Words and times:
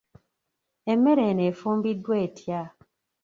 Emmere 0.91 1.23
eno 1.31 1.43
efumbiddwa 1.51 2.15
etya? 2.25 2.61